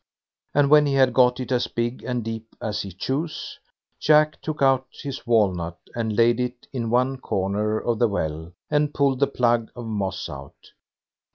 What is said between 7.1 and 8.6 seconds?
corner of the well,